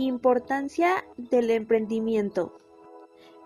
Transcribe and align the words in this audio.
Importancia 0.00 1.04
del 1.16 1.50
emprendimiento. 1.50 2.52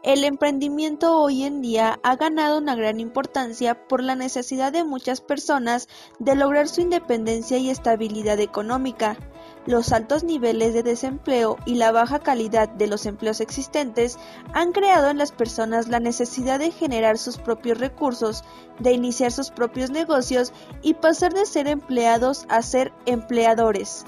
El 0.02 0.22
emprendimiento 0.22 1.18
hoy 1.18 1.44
en 1.44 1.62
día 1.62 1.98
ha 2.02 2.16
ganado 2.16 2.58
una 2.58 2.74
gran 2.74 3.00
importancia 3.00 3.88
por 3.88 4.02
la 4.02 4.16
necesidad 4.16 4.70
de 4.70 4.84
muchas 4.84 5.22
personas 5.22 5.88
de 6.18 6.34
lograr 6.34 6.68
su 6.68 6.82
independencia 6.82 7.56
y 7.56 7.70
estabilidad 7.70 8.38
económica. 8.38 9.16
Los 9.64 9.92
altos 9.92 10.24
niveles 10.24 10.74
de 10.74 10.82
desempleo 10.82 11.56
y 11.64 11.76
la 11.76 11.90
baja 11.90 12.18
calidad 12.18 12.68
de 12.68 12.86
los 12.86 13.06
empleos 13.06 13.40
existentes 13.40 14.18
han 14.52 14.72
creado 14.72 15.08
en 15.08 15.16
las 15.16 15.32
personas 15.32 15.88
la 15.88 16.00
necesidad 16.00 16.58
de 16.58 16.70
generar 16.70 17.16
sus 17.16 17.38
propios 17.38 17.78
recursos, 17.78 18.44
de 18.78 18.92
iniciar 18.92 19.32
sus 19.32 19.50
propios 19.50 19.88
negocios 19.88 20.52
y 20.82 20.92
pasar 20.92 21.32
de 21.32 21.46
ser 21.46 21.66
empleados 21.66 22.44
a 22.50 22.60
ser 22.60 22.92
empleadores. 23.06 24.04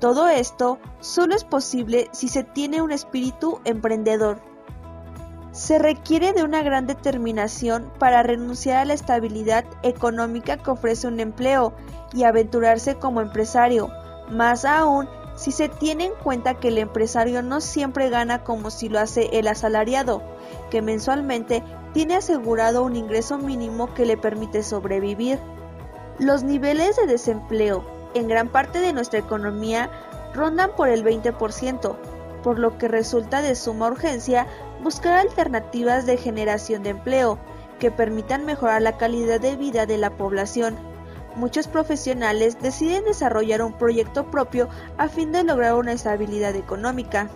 Todo 0.00 0.28
esto 0.28 0.78
solo 1.00 1.34
es 1.34 1.44
posible 1.44 2.08
si 2.12 2.28
se 2.28 2.44
tiene 2.44 2.82
un 2.82 2.92
espíritu 2.92 3.60
emprendedor. 3.64 4.40
Se 5.52 5.78
requiere 5.78 6.34
de 6.34 6.44
una 6.44 6.62
gran 6.62 6.86
determinación 6.86 7.90
para 7.98 8.22
renunciar 8.22 8.76
a 8.76 8.84
la 8.84 8.92
estabilidad 8.92 9.64
económica 9.82 10.58
que 10.58 10.70
ofrece 10.70 11.08
un 11.08 11.18
empleo 11.18 11.72
y 12.12 12.24
aventurarse 12.24 12.96
como 12.96 13.22
empresario, 13.22 13.88
más 14.30 14.66
aún 14.66 15.08
si 15.34 15.50
se 15.50 15.70
tiene 15.70 16.06
en 16.06 16.14
cuenta 16.22 16.54
que 16.54 16.68
el 16.68 16.76
empresario 16.76 17.42
no 17.42 17.62
siempre 17.62 18.10
gana 18.10 18.44
como 18.44 18.70
si 18.70 18.90
lo 18.90 18.98
hace 18.98 19.30
el 19.32 19.48
asalariado, 19.48 20.22
que 20.70 20.82
mensualmente 20.82 21.62
tiene 21.94 22.16
asegurado 22.16 22.84
un 22.84 22.96
ingreso 22.96 23.38
mínimo 23.38 23.94
que 23.94 24.04
le 24.04 24.18
permite 24.18 24.62
sobrevivir. 24.62 25.38
Los 26.18 26.42
niveles 26.42 26.96
de 26.96 27.06
desempleo 27.06 27.95
en 28.16 28.28
gran 28.28 28.48
parte 28.48 28.80
de 28.80 28.92
nuestra 28.92 29.18
economía 29.18 29.90
rondan 30.34 30.70
por 30.76 30.88
el 30.88 31.04
20%, 31.04 31.96
por 32.42 32.58
lo 32.58 32.78
que 32.78 32.88
resulta 32.88 33.42
de 33.42 33.54
suma 33.54 33.88
urgencia 33.88 34.46
buscar 34.82 35.18
alternativas 35.18 36.06
de 36.06 36.16
generación 36.16 36.82
de 36.82 36.90
empleo 36.90 37.38
que 37.78 37.90
permitan 37.90 38.44
mejorar 38.44 38.82
la 38.82 38.96
calidad 38.96 39.40
de 39.40 39.56
vida 39.56 39.86
de 39.86 39.98
la 39.98 40.10
población. 40.10 40.76
Muchos 41.34 41.68
profesionales 41.68 42.58
deciden 42.60 43.04
desarrollar 43.04 43.62
un 43.62 43.74
proyecto 43.74 44.30
propio 44.30 44.68
a 44.96 45.08
fin 45.08 45.32
de 45.32 45.44
lograr 45.44 45.74
una 45.74 45.92
estabilidad 45.92 46.54
económica. 46.56 47.28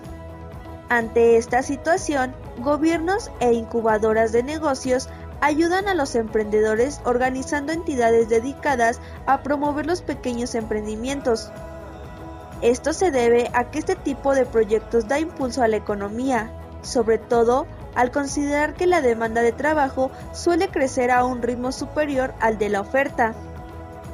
Ante 0.89 1.37
esta 1.37 1.63
situación, 1.63 2.35
gobiernos 2.59 3.31
e 3.41 3.53
incubadoras 3.53 4.33
de 4.33 4.43
negocios 4.43 5.09
ayudan 5.41 5.89
a 5.89 5.95
los 5.95 6.15
emprendedores 6.15 7.01
organizando 7.05 7.73
entidades 7.73 8.29
dedicadas 8.29 9.01
a 9.27 9.43
promover 9.43 9.87
los 9.87 10.03
pequeños 10.03 10.55
emprendimientos, 10.55 11.51
esto 12.63 12.93
se 12.93 13.11
debe 13.11 13.51
a 13.55 13.71
que 13.71 13.79
este 13.79 13.97
tipo 13.97 14.35
de 14.35 14.45
proyectos 14.45 15.09
da 15.09 15.19
impulso 15.19 15.63
a 15.63 15.69
la 15.69 15.77
economía, 15.77 16.51
sobre 16.83 17.17
todo 17.17 17.67
al 17.95 18.11
considerar 18.11 18.75
que 18.75 18.87
la 18.87 19.01
demanda 19.01 19.41
de 19.41 19.53
trabajo 19.53 20.11
suele 20.33 20.69
crecer 20.69 21.11
a 21.11 21.25
un 21.25 21.41
ritmo 21.41 21.73
superior 21.73 22.35
al 22.39 22.59
de 22.59 22.69
la 22.69 22.83
oferta. 22.83 23.35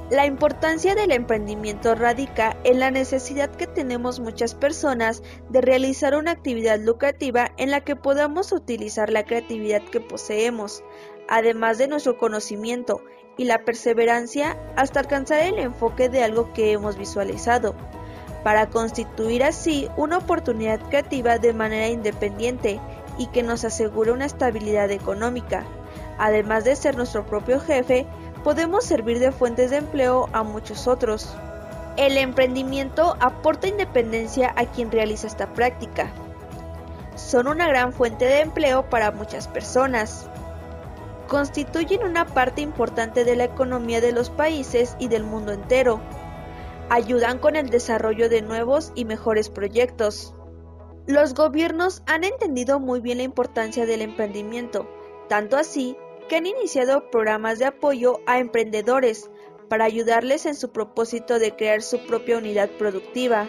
La 0.09 0.25
importancia 0.25 0.95
del 0.95 1.11
emprendimiento 1.11 1.97
radica 1.97 2.57
en 2.63 2.79
la 2.79 2.93
necesidad 2.93 3.51
que 3.51 3.67
tenemos 3.67 4.21
muchas 4.21 4.55
personas 4.55 5.21
de 5.49 5.61
realizar 5.61 6.15
una 6.15 6.31
actividad 6.31 6.79
lucrativa 6.79 7.51
en 7.57 7.73
la 7.73 7.81
que 7.81 7.97
podamos 7.97 8.53
utilizar 8.53 9.11
la 9.11 9.25
creatividad 9.25 9.83
que 9.83 10.01
poseemos, 10.01 10.85
además 11.29 11.79
de 11.79 11.89
nuestro 11.89 12.19
conocimiento 12.19 13.03
y 13.37 13.47
la 13.47 13.65
perseverancia 13.65 14.57
hasta 14.77 15.01
alcanzar 15.01 15.43
el 15.43 15.59
enfoque 15.59 16.09
de 16.09 16.23
algo 16.23 16.53
que 16.53 16.71
hemos 16.71 16.97
visualizado 16.97 17.75
para 18.45 18.71
constituir 18.71 19.43
así 19.43 19.89
una 19.97 20.19
oportunidad 20.19 20.79
creativa 20.89 21.39
de 21.39 21.53
manera 21.53 21.89
independiente 21.89 22.79
y 23.19 23.27
que 23.27 23.43
nos 23.43 23.65
asegure 23.65 24.13
una 24.13 24.27
estabilidad 24.27 24.93
económica. 24.93 25.65
Además 26.17 26.63
de 26.63 26.77
ser 26.77 26.97
nuestro 26.97 27.27
propio 27.27 27.59
jefe, 27.59 28.07
podemos 28.47 28.85
servir 28.85 29.19
de 29.19 29.33
fuentes 29.33 29.73
de 29.73 29.79
empleo 29.79 30.29
a 30.33 30.45
muchos 30.45 30.87
otros. 30.87 31.35
El 31.97 32.17
emprendimiento 32.17 33.17
aporta 33.19 33.67
independencia 33.67 34.55
a 34.55 34.67
quien 34.67 34.93
realiza 34.93 35.27
esta 35.27 35.53
práctica. 35.53 36.13
Son 37.17 37.49
una 37.49 37.67
gran 37.67 37.93
fuente 37.93 38.25
de 38.25 38.43
empleo 38.43 38.89
para 38.89 39.11
muchas 39.11 39.49
personas. 39.49 40.31
Constituyen 41.27 42.05
una 42.05 42.25
parte 42.25 42.61
importante 42.61 43.25
de 43.25 43.35
la 43.35 43.43
economía 43.43 44.01
de 44.01 44.13
los 44.13 44.31
países 44.31 44.95
y 45.01 45.09
del 45.09 45.25
mundo 45.25 45.51
entero 45.51 46.01
ayudan 46.89 47.41
con 47.41 47.57
el 47.57 47.69
desarrollo 47.69 48.29
de 48.29 48.43
nuevos 48.43 48.93
y 48.95 49.07
mejores 49.07 49.51
proyectos. 49.51 50.37
Los 51.09 51.35
gobiernos 51.35 52.05
han 52.07 52.23
entendido 52.23 52.79
muy 52.79 53.01
bien 53.01 53.19
la 53.19 53.25
importancia 53.25 53.87
del 53.87 54.03
emprendimiento, 54.03 54.89
tanto 55.29 55.57
así 55.57 55.97
que 56.29 56.37
han 56.37 56.47
iniciado 56.47 57.11
programas 57.11 57.59
de 57.59 57.67
apoyo 57.67 58.21
a 58.27 58.39
emprendedores 58.39 59.31
para 59.69 59.85
ayudarles 59.85 60.47
en 60.47 60.55
su 60.55 60.71
propósito 60.71 61.39
de 61.39 61.55
crear 61.55 61.83
su 61.83 62.05
propia 62.07 62.39
unidad 62.39 62.71
productiva. 62.71 63.49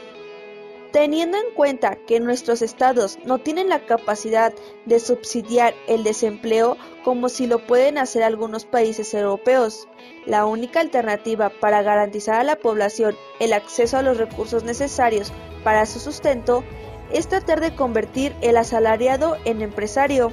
Teniendo 0.91 1.37
en 1.37 1.53
cuenta 1.53 1.97
que 2.07 2.19
nuestros 2.19 2.61
estados 2.61 3.19
no 3.25 3.39
tienen 3.39 3.69
la 3.69 3.85
capacidad 3.85 4.53
de 4.85 4.99
subsidiar 4.99 5.73
el 5.87 6.03
desempleo 6.03 6.77
como 7.03 7.29
si 7.29 7.45
lo 7.45 7.65
pueden 7.67 7.97
hacer 7.97 8.23
algunos 8.23 8.65
países 8.65 9.13
europeos, 9.13 9.87
la 10.25 10.45
única 10.45 10.79
alternativa 10.79 11.49
para 11.49 11.81
garantizar 11.81 12.39
a 12.39 12.43
la 12.43 12.55
población 12.55 13.15
el 13.39 13.53
acceso 13.53 13.97
a 13.97 14.01
los 14.01 14.17
recursos 14.17 14.63
necesarios 14.63 15.33
para 15.63 15.85
su 15.85 15.99
sustento 15.99 16.63
es 17.11 17.27
tratar 17.27 17.59
de 17.59 17.75
convertir 17.75 18.33
el 18.41 18.57
asalariado 18.57 19.37
en 19.45 19.61
empresario. 19.61 20.31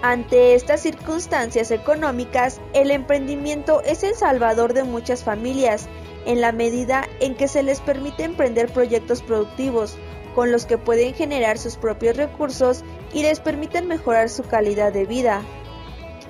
Ante 0.00 0.54
estas 0.54 0.82
circunstancias 0.82 1.72
económicas, 1.72 2.60
el 2.72 2.92
emprendimiento 2.92 3.82
es 3.82 4.04
el 4.04 4.14
salvador 4.14 4.72
de 4.72 4.84
muchas 4.84 5.24
familias 5.24 5.88
en 6.24 6.40
la 6.40 6.52
medida 6.52 7.08
en 7.18 7.34
que 7.34 7.48
se 7.48 7.64
les 7.64 7.80
permite 7.80 8.22
emprender 8.22 8.72
proyectos 8.72 9.22
productivos 9.22 9.96
con 10.36 10.52
los 10.52 10.66
que 10.66 10.78
pueden 10.78 11.14
generar 11.14 11.58
sus 11.58 11.76
propios 11.76 12.16
recursos 12.16 12.84
y 13.12 13.22
les 13.22 13.40
permiten 13.40 13.88
mejorar 13.88 14.28
su 14.28 14.44
calidad 14.44 14.92
de 14.92 15.04
vida. 15.04 15.42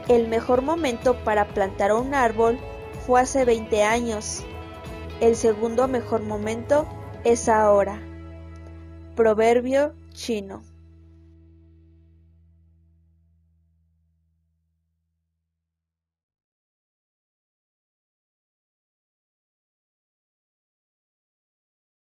El 0.08 0.28
mejor 0.28 0.62
momento 0.62 1.14
para 1.22 1.46
plantar 1.48 1.92
un 1.92 2.14
árbol 2.14 2.58
fue 3.06 3.20
hace 3.20 3.44
20 3.44 3.82
años. 3.82 4.44
El 5.20 5.36
segundo 5.36 5.88
mejor 5.88 6.22
momento 6.22 6.86
es 7.24 7.50
ahora. 7.50 8.00
Proverbio 9.14 9.92
chino. 10.14 10.62